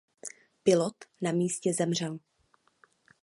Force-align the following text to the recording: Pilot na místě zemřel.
Pilot 0.63 0.95
na 1.21 1.31
místě 1.31 1.73
zemřel. 1.73 2.19